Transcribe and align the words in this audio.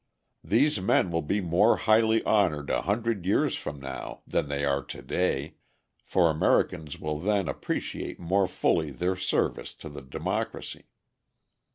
These 0.43 0.81
men 0.81 1.11
will 1.11 1.21
be 1.21 1.41
more 1.41 1.75
highly 1.77 2.25
honoured 2.25 2.71
a 2.71 2.81
hundred 2.81 3.23
years 3.23 3.55
from 3.55 3.79
now 3.79 4.23
than 4.25 4.49
they 4.49 4.65
are 4.65 4.83
to 4.83 5.01
day, 5.03 5.57
for 6.03 6.31
Americans 6.31 6.99
will 6.99 7.19
then 7.19 7.47
appreciate 7.47 8.19
more 8.19 8.47
fully 8.47 8.89
their 8.89 9.15
service 9.15 9.75
to 9.75 9.89
the 9.89 10.01
democracy. 10.01 10.85